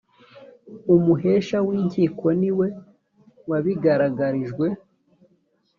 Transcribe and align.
umuhesha 0.95 1.57
w’ 1.67 1.69
inkiko 1.79 2.25
niwe 2.39 2.67
wabigaragarijwe. 3.49 4.67